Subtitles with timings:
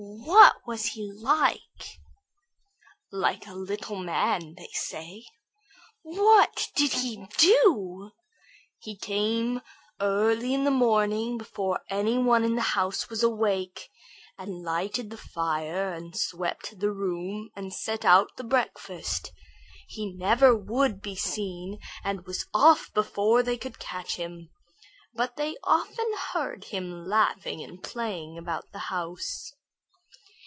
[0.33, 1.99] What was he like?"
[3.11, 5.25] "Like a little man, they say."
[6.03, 8.11] "What did he do?"
[8.79, 9.61] "He came
[9.99, 13.89] early in the morning before any one in the house was awake,
[14.37, 19.31] and lighted the fire and swept the room and set out the breakfast.
[19.87, 24.49] He never would be seen and was off before they could catch him.
[25.13, 29.51] But they often heard him laughing and playing about the house."